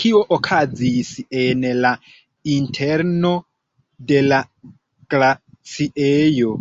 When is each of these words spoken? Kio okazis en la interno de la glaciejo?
Kio 0.00 0.18
okazis 0.34 1.08
en 1.40 1.64
la 1.86 1.90
interno 2.52 3.32
de 4.12 4.20
la 4.28 4.38
glaciejo? 5.16 6.54